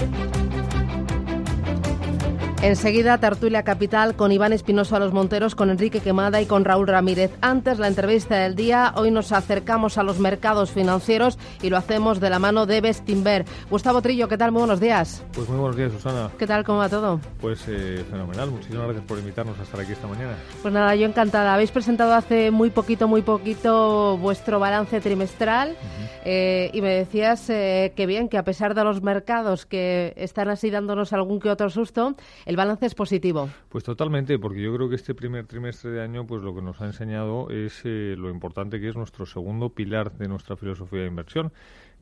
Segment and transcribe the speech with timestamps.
[0.00, 0.29] thank you.
[2.62, 6.88] Enseguida, tertulia capital con Iván Espinoso a los Monteros, con Enrique Quemada y con Raúl
[6.88, 7.30] Ramírez.
[7.40, 8.92] Antes, la entrevista del día.
[8.96, 13.46] Hoy nos acercamos a los mercados financieros y lo hacemos de la mano de Bestinver.
[13.70, 14.52] Gustavo Trillo, ¿qué tal?
[14.52, 15.24] Muy buenos días.
[15.32, 16.30] Pues muy buenos días, Susana.
[16.38, 16.62] ¿Qué tal?
[16.62, 17.18] ¿Cómo va todo?
[17.40, 18.50] Pues eh, fenomenal.
[18.50, 20.34] Muchísimas gracias por invitarnos a estar aquí esta mañana.
[20.60, 21.54] Pues nada, yo encantada.
[21.54, 25.78] Habéis presentado hace muy poquito, muy poquito vuestro balance trimestral
[26.26, 30.50] eh, y me decías eh, que bien, que a pesar de los mercados que están
[30.50, 32.16] así dándonos algún que otro susto,
[32.50, 33.48] el balance es positivo.
[33.68, 36.80] Pues totalmente, porque yo creo que este primer trimestre de año, pues lo que nos
[36.80, 41.06] ha enseñado es eh, lo importante que es nuestro segundo pilar de nuestra filosofía de
[41.06, 41.52] inversión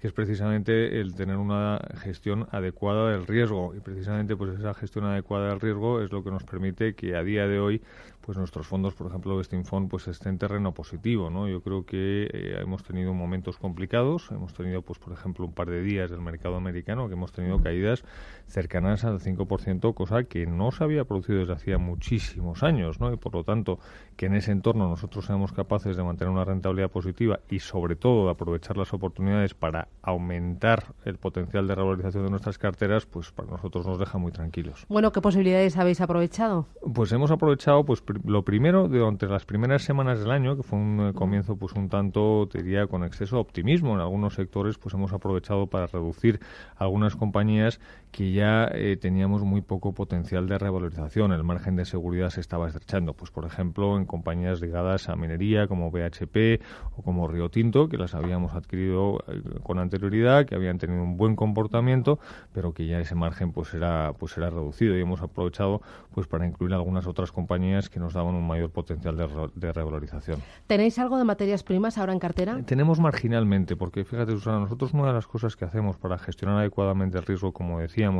[0.01, 5.05] que es precisamente el tener una gestión adecuada del riesgo y precisamente pues esa gestión
[5.07, 7.83] adecuada del riesgo es lo que nos permite que a día de hoy
[8.29, 11.49] pues nuestros fondos, por ejemplo, Westinfond, pues esté en terreno positivo, ¿no?
[11.49, 15.71] Yo creo que eh, hemos tenido momentos complicados, hemos tenido, pues por ejemplo, un par
[15.71, 18.05] de días del mercado americano que hemos tenido caídas
[18.47, 23.11] cercanas al 5%, cosa que no se había producido desde hacía muchísimos años, ¿no?
[23.11, 23.79] Y por lo tanto,
[24.15, 28.27] que en ese entorno nosotros seamos capaces de mantener una rentabilidad positiva y sobre todo
[28.27, 33.51] de aprovechar las oportunidades para aumentar el potencial de revalorización de nuestras carteras, pues para
[33.51, 34.87] nosotros nos deja muy tranquilos.
[34.89, 36.67] Bueno, ¿qué posibilidades habéis aprovechado?
[36.95, 41.09] Pues hemos aprovechado, pues lo primero, durante las primeras semanas del año, que fue un
[41.09, 44.95] eh, comienzo pues un tanto, te diría, con exceso de optimismo en algunos sectores, pues
[44.95, 46.41] hemos aprovechado para reducir
[46.77, 51.33] algunas compañías que ya eh, teníamos muy poco potencial de revalorización.
[51.33, 53.15] El margen de seguridad se estaba estrechando.
[53.15, 56.63] Pues, por ejemplo, en compañías ligadas a minería como BHP
[56.97, 61.17] o como Río Tinto, que las habíamos adquirido eh, con anterioridad, que habían tenido un
[61.17, 62.19] buen comportamiento,
[62.53, 65.81] pero que ya ese margen pues era, pues era reducido y hemos aprovechado
[66.13, 70.43] pues para incluir algunas otras compañías que nos daban un mayor potencial de, de revalorización.
[70.67, 72.61] ¿Tenéis algo de materias primas ahora en cartera?
[72.65, 77.19] Tenemos marginalmente, porque fíjate, Susana, nosotros una de las cosas que hacemos para gestionar adecuadamente
[77.19, 78.11] el riesgo, como decía,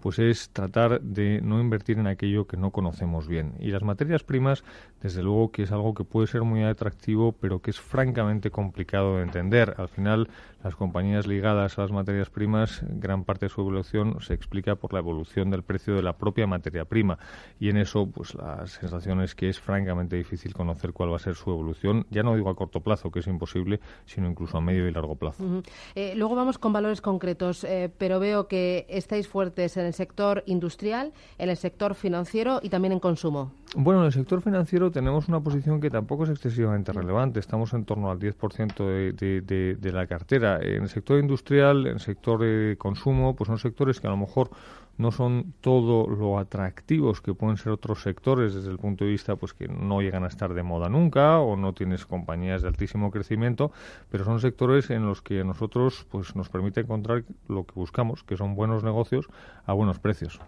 [0.00, 3.54] pues es tratar de no invertir en aquello que no conocemos bien.
[3.58, 4.64] Y las materias primas,
[5.02, 9.16] desde luego que es algo que puede ser muy atractivo, pero que es francamente complicado
[9.16, 9.74] de entender.
[9.78, 10.28] Al final,
[10.62, 14.92] las compañías ligadas a las materias primas, gran parte de su evolución se explica por
[14.92, 17.18] la evolución del precio de la propia materia prima.
[17.58, 21.18] Y en eso, pues la sensación es que es francamente difícil conocer cuál va a
[21.18, 22.06] ser su evolución.
[22.10, 25.16] Ya no digo a corto plazo, que es imposible, sino incluso a medio y largo
[25.16, 25.62] plazo.
[25.94, 30.44] Eh, luego vamos con valores concretos, eh, pero veo que estáis fuertes en el sector
[30.46, 33.52] industrial, en el sector financiero y también en consumo.
[33.76, 37.40] Bueno, en el sector financiero tenemos una posición que tampoco es excesivamente relevante.
[37.40, 40.60] Estamos en torno al 10% de, de, de, la cartera.
[40.62, 44.16] En el sector industrial, en el sector de consumo, pues son sectores que a lo
[44.16, 44.50] mejor
[44.96, 49.36] no son todo lo atractivos que pueden ser otros sectores desde el punto de vista
[49.36, 53.10] pues que no llegan a estar de moda nunca o no tienes compañías de altísimo
[53.10, 53.72] crecimiento,
[54.10, 58.36] pero son sectores en los que nosotros pues nos permite encontrar lo que buscamos, que
[58.36, 59.28] son buenos negocios
[59.66, 60.40] a buenos precios.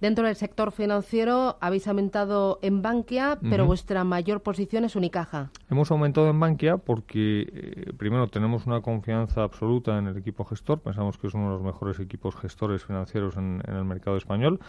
[0.00, 5.50] Dentro del sector financiero habéis aumentado en Bankia, pero vuestra mayor posición es Unicaja.
[5.70, 10.80] Hemos aumentado en Bankia porque, eh, primero, tenemos una confianza absoluta en el equipo gestor.
[10.80, 14.60] Pensamos que es uno de los mejores equipos gestores financieros en el mercado español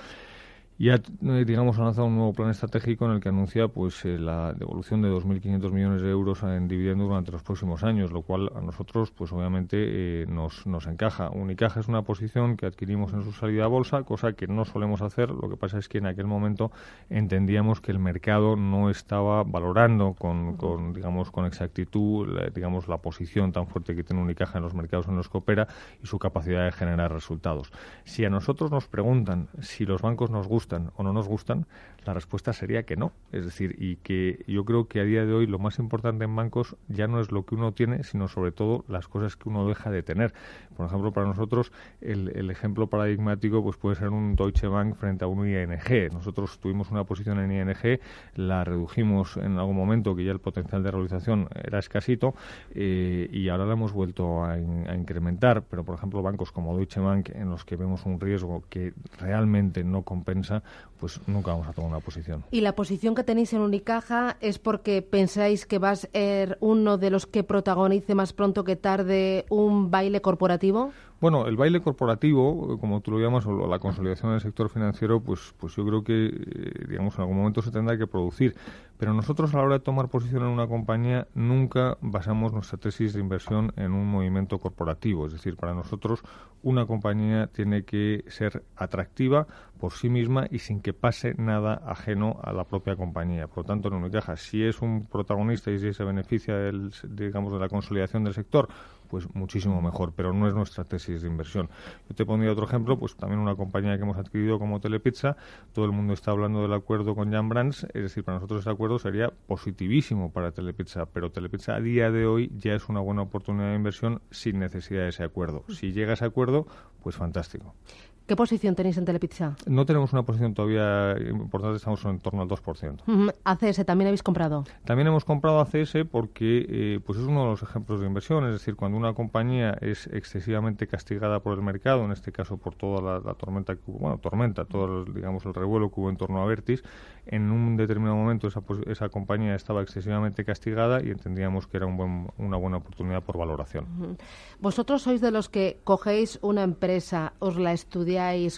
[0.78, 1.00] y eh,
[1.46, 5.04] digamos, ha lanzado un nuevo plan estratégico en el que anuncia pues eh, la devolución
[5.04, 9.12] de 2.500 millones de euros en dividendos durante los próximos años, lo cual a nosotros,
[9.12, 11.30] pues obviamente, eh, nos, nos encaja.
[11.30, 15.04] Unicaja es una posición que adquirimos en su salida a bolsa, cosa que no solemos
[15.04, 15.30] hacer.
[15.30, 16.72] Lo que pasa es que en aquel momento
[17.10, 23.52] entendíamos que el mercado no estaba valorando con, con digamos, con exactitud, digamos, la posición
[23.52, 25.68] tan fuerte que tiene Unicaja en los mercados en los que opera
[26.02, 27.72] y su capacidad de generar resultados.
[28.06, 31.66] Si a nosotros nos preguntan si los bancos nos gustan o no nos gustan,
[32.06, 33.12] la respuesta sería que no.
[33.32, 36.36] Es decir, y que yo creo que a día de hoy lo más importante en
[36.36, 39.68] bancos ya no es lo que uno tiene, sino sobre todo las cosas que uno
[39.68, 40.34] deja de tener.
[40.76, 41.72] Por ejemplo, para nosotros
[42.02, 46.12] el, ejemplo paradigmático pues puede ser un Deutsche Bank frente a un ING.
[46.12, 48.00] Nosotros tuvimos una posición en ING,
[48.36, 52.36] la redujimos en algún momento que ya el potencial de realización era escasito
[52.76, 55.64] eh, y ahora la hemos vuelto a, a incrementar.
[55.70, 59.84] Pero, por ejemplo, bancos como Deutsche Bank en los que vemos un riesgo que realmente
[59.84, 60.53] no compensa,
[61.00, 62.44] pues nunca vamos a tomar una posición.
[62.52, 66.98] ¿Y la posición que tenéis en Unicaja es porque pensáis que va a ser uno
[66.98, 70.92] de los que protagonice más pronto que tarde un baile corporativo?
[71.24, 75.56] Bueno, el baile corporativo, como tú lo llamas, o la consolidación del sector financiero, pues,
[75.58, 78.58] pues yo creo que, eh, digamos, en algún momento se tendrá que producir.
[78.98, 83.14] Pero nosotros a la hora de tomar posición en una compañía nunca basamos nuestra tesis
[83.14, 85.26] de inversión en un movimiento corporativo.
[85.26, 86.24] Es decir, para nosotros
[86.62, 89.48] una compañía tiene que ser atractiva
[89.80, 93.48] por sí misma y sin que pase nada ajeno a la propia compañía.
[93.48, 97.52] Por lo tanto, en Unicaja, si es un protagonista y si se beneficia del, digamos,
[97.52, 98.70] de la consolidación del sector,
[99.14, 101.70] pues muchísimo mejor, pero no es nuestra tesis de inversión.
[102.10, 105.38] Yo te pondría otro ejemplo, pues también una compañía que hemos adquirido como Telepizza,
[105.72, 108.72] todo el mundo está hablando del acuerdo con Jan Brands, es decir, para nosotros ese
[108.72, 113.22] acuerdo sería positivísimo para Telepizza, pero Telepizza a día de hoy ya es una buena
[113.22, 115.64] oportunidad de inversión sin necesidad de ese acuerdo.
[115.70, 116.66] Si llega a ese acuerdo,
[117.04, 117.76] pues fantástico.
[118.26, 119.58] ¿Qué posición tenéis en Telepizza?
[119.66, 123.34] No tenemos una posición todavía importante, estamos en torno al 2%.
[123.44, 124.64] ¿ACS también habéis comprado?
[124.86, 128.54] También hemos comprado ACS porque eh, pues es uno de los ejemplos de inversión, es
[128.54, 133.20] decir, cuando una compañía es excesivamente castigada por el mercado, en este caso por toda
[133.20, 136.42] la, tormenta que hubo, bueno, tormenta, todo el, digamos el revuelo que hubo en torno
[136.42, 136.82] a Vertis,
[137.26, 141.98] en un determinado momento esa, esa compañía estaba excesivamente castigada y entendíamos que era un
[141.98, 144.18] buen, una buena oportunidad por valoración.
[144.62, 148.13] Vosotros sois de los que cogéis una empresa, os la estudiáis,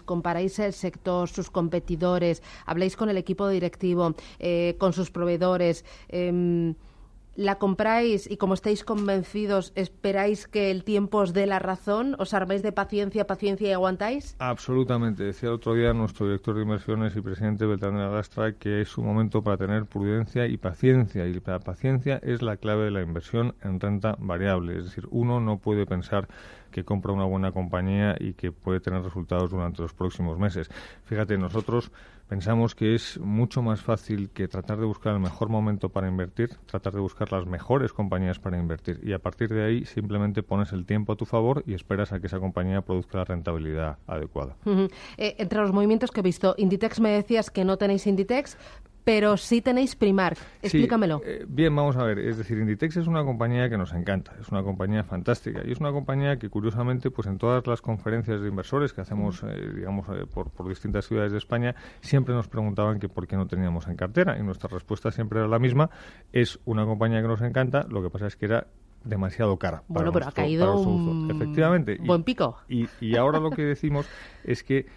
[0.06, 5.86] comparáis el sector, sus competidores, habláis con el equipo directivo, eh, con sus proveedores.
[6.10, 6.75] Em,
[7.36, 12.34] la compráis y como estáis convencidos, esperáis que el tiempo os dé la razón, os
[12.34, 14.36] armáis de paciencia, paciencia y aguantáis?
[14.40, 15.24] Absolutamente.
[15.24, 18.81] Decía el otro día nuestro director de inversiones y presidente Beltrán de la Gastra que
[18.81, 21.28] es un momento para tener prudencia y paciencia.
[21.28, 24.78] Y la paciencia es la clave de la inversión en renta variable.
[24.78, 26.30] Es decir, uno no puede pensar
[26.75, 30.69] que compra una buena compañía y que puede tener resultados durante los próximos meses.
[31.06, 31.89] Fíjate, nosotros
[32.27, 36.50] pensamos que es mucho más fácil que tratar de buscar el mejor momento para invertir,
[36.66, 40.74] tratar de buscar las mejores compañías para invertir y a partir de ahí simplemente pones
[40.74, 44.57] el tiempo a tu favor y esperas a que esa compañía produzca la rentabilidad adecuada.
[44.66, 48.57] Eh, entre los movimientos que he visto, Inditex me decías que no tenéis Inditex,
[49.06, 50.38] pero sí tenéis Primark.
[50.62, 51.22] Explícamelo.
[51.24, 52.19] Eh, bien, vamos a ver.
[52.19, 55.80] Es decir, Inditex es una compañía que nos encanta, es una compañía fantástica y es
[55.80, 60.07] una compañía que, curiosamente, pues en todas las conferencias de inversores que hacemos, eh, digamos,
[60.10, 63.88] eh, por, por, distintas ciudades de España, siempre nos preguntaban que por qué no teníamos
[63.88, 65.92] en cartera y nuestra respuesta siempre era la misma.
[66.34, 68.66] Es una compañía que nos encanta, lo que pasa es que era
[69.04, 69.84] demasiado cara.
[69.88, 72.00] Bueno, pero ha caído un Efectivamente.
[72.04, 72.57] buen pico.
[72.68, 74.07] Y, y ahora lo que decimos
[74.44, 74.88] es que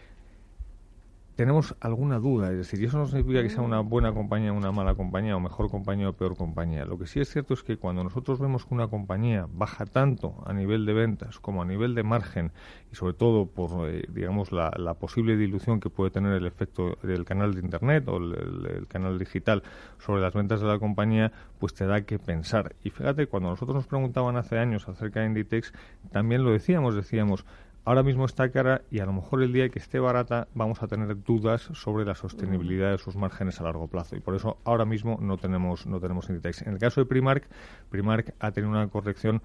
[1.38, 4.73] tenemos alguna duda, es decir, y eso no significa que sea una buena compañía, una
[4.73, 6.85] mala compañía, o mejor compañía o peor compañía.
[6.85, 10.43] Lo que sí es cierto es que cuando nosotros vemos que una compañía baja tanto
[10.46, 12.50] a nivel de ventas como a nivel de margen,
[12.90, 17.25] y sobre todo por, eh, digamos, la, posible dilución que puede tener el efecto del
[17.25, 19.62] canal de Internet o el, canal digital
[20.00, 21.31] sobre las ventas de la compañía,
[21.61, 22.75] pues te da que pensar.
[22.82, 25.73] Y fíjate, cuando nosotros nos preguntaban hace años acerca de Inditex,
[26.11, 27.46] también lo decíamos, decíamos,
[27.88, 30.88] ahora mismo está cara y a lo mejor el día que esté barata vamos a
[30.88, 34.85] tener dudas sobre la sostenibilidad de sus márgenes a largo plazo y por eso ahora
[34.85, 36.67] mismo no tenemos no tenemos Inditex.
[36.67, 37.49] En el caso de Primark,
[37.88, 39.40] Primark ha tenido una corrección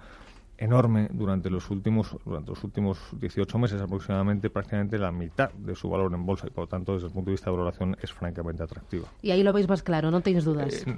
[0.58, 5.88] enorme durante los últimos durante los últimos 18 meses aproximadamente prácticamente la mitad de su
[5.88, 8.12] valor en bolsa y por lo tanto desde el punto de vista de valoración es
[8.12, 9.08] francamente atractiva.
[9.22, 10.86] Y ahí lo veis más claro, no tienes dudas.
[10.86, 10.96] Eh,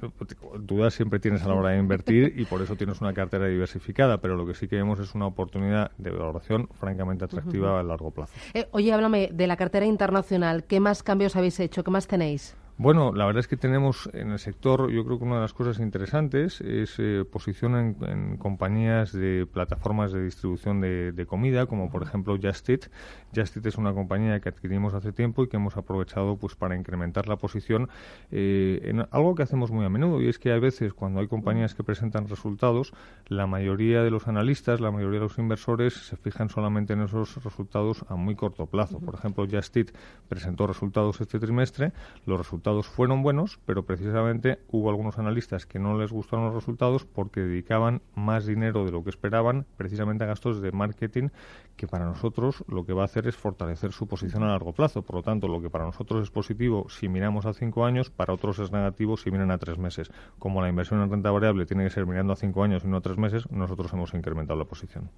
[0.60, 4.18] dudas siempre tienes a la hora de invertir y por eso tienes una cartera diversificada,
[4.20, 8.10] pero lo que sí que vemos es una oportunidad de valoración francamente atractiva a largo
[8.10, 8.32] plazo.
[8.54, 11.84] Eh, oye, háblame de la cartera internacional, ¿qué más cambios habéis hecho?
[11.84, 12.56] ¿Qué más tenéis?
[12.78, 15.54] Bueno, la verdad es que tenemos en el sector, yo creo que una de las
[15.54, 22.02] cosas interesantes es eh, posición en, compañías de plataformas de distribución de, comida, como por
[22.02, 22.90] ejemplo Just Eat.
[23.34, 26.76] Just Eat es una compañía que adquirimos hace tiempo y que hemos aprovechado pues para
[26.76, 27.88] incrementar la posición
[28.30, 31.28] eh, en algo que hacemos muy a menudo y es que a veces cuando hay
[31.28, 32.92] compañías que presentan resultados,
[33.28, 37.42] la mayoría de los analistas, la mayoría de los inversores se fijan solamente en esos
[37.42, 39.00] resultados a muy corto plazo.
[39.00, 39.92] Por ejemplo, Just Eat
[40.28, 41.94] presentó resultados este trimestre,
[42.26, 46.54] los resultados resultados fueron buenos, pero precisamente hubo algunos analistas que no les gustaron los
[46.54, 51.28] resultados porque dedicaban más dinero de lo que esperaban precisamente a gastos de marketing
[51.76, 55.02] que para nosotros lo que va a hacer es fortalecer su posición a largo plazo.
[55.02, 58.34] Por lo tanto, lo que para nosotros es positivo si miramos a cinco años, para
[58.34, 60.10] otros es negativo si miran a tres meses.
[60.40, 62.96] Como la inversión en renta variable tiene que ser mirando a cinco años y no
[62.96, 65.08] a tres meses, nosotros hemos incrementado la posición.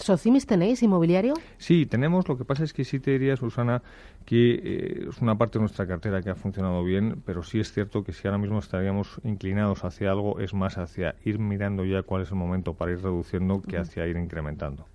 [0.00, 1.34] ¿Socimis tenéis inmobiliario?
[1.58, 2.26] Sí, tenemos.
[2.28, 3.82] Lo que pasa es que sí te diría, Susana,
[4.24, 7.72] que eh, es una parte de nuestra cartera que ha funcionado bien, pero sí es
[7.72, 12.02] cierto que si ahora mismo estaríamos inclinados hacia algo, es más hacia ir mirando ya
[12.02, 14.86] cuál es el momento para ir reduciendo que hacia ir incrementando.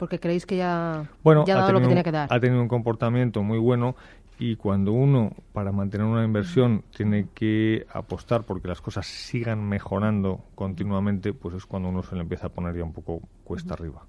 [0.00, 2.26] Porque creéis que ya, bueno, ha dado lo que tiene que dar.
[2.32, 3.96] Ha tenido un comportamiento muy bueno
[4.38, 10.40] y cuando uno, para mantener una inversión, tiene que apostar porque las cosas sigan mejorando
[10.54, 14.06] continuamente, pues es cuando uno se le empieza a poner ya un poco cuesta arriba.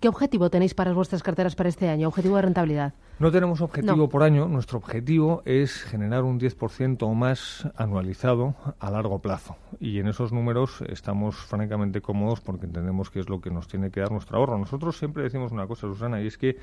[0.00, 2.08] ¿Qué objetivo tenéis para vuestras carteras para este año?
[2.08, 2.92] ¿Objetivo de rentabilidad?
[3.18, 4.48] No tenemos objetivo por año.
[4.48, 9.56] Nuestro objetivo es generar un 10% o más anualizado a largo plazo.
[9.84, 13.90] Y en esos números estamos francamente cómodos porque entendemos que es lo que nos tiene
[13.90, 14.56] que dar nuestro ahorro.
[14.56, 16.56] Nosotros siempre decimos una cosa, Susana, y es que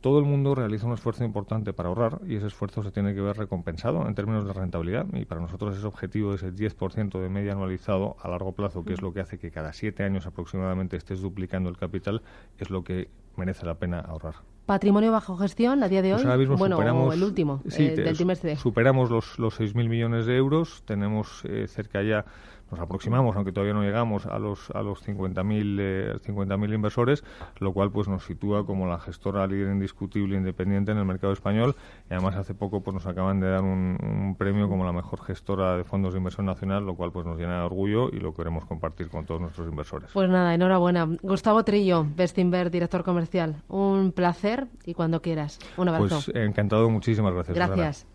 [0.00, 3.20] todo el mundo realiza un esfuerzo importante para ahorrar y ese esfuerzo se tiene que
[3.20, 7.28] ver recompensado en términos de rentabilidad y para nosotros ese objetivo es el 10% de
[7.28, 10.96] media anualizado a largo plazo, que es lo que hace que cada siete años aproximadamente
[10.96, 12.22] estés duplicando el capital,
[12.58, 14.34] es lo que merece la pena ahorrar.
[14.66, 16.46] Patrimonio bajo gestión a día de pues hoy.
[16.56, 18.56] bueno, superamos, el último eh, del trimestre.
[18.56, 20.82] Superamos los, los 6.000 millones de euros.
[20.84, 22.24] Tenemos eh, cerca ya
[22.70, 27.24] nos aproximamos, aunque todavía no llegamos a los a los 50.000 eh, inversores,
[27.58, 31.32] lo cual pues nos sitúa como la gestora líder indiscutible e independiente en el mercado
[31.32, 31.76] español
[32.10, 35.76] y además hace poco pues nos acaban de dar un, premio como la mejor gestora
[35.76, 38.64] de fondos de inversión nacional, lo cual pues nos llena de orgullo y lo queremos
[38.66, 40.10] compartir con todos nuestros inversores.
[40.12, 41.08] Pues nada, enhorabuena.
[41.22, 43.56] Gustavo Trillo, Bestinver, director comercial.
[43.68, 45.58] Un placer y cuando quieras.
[45.76, 46.20] Un abrazo.
[46.32, 47.54] Pues encantado, muchísimas gracias.
[47.54, 48.06] Gracias.